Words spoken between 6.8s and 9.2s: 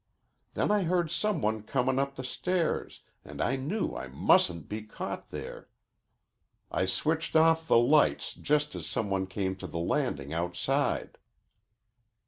switched off the lights just as some